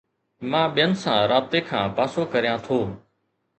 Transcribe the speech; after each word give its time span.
مان 0.51 0.65
ٻين 0.75 0.91
سان 1.01 1.19
رابطي 1.31 1.59
کان 1.69 1.85
پاسو 1.97 2.21
ڪريان 2.33 2.57
ٿو 2.65 2.77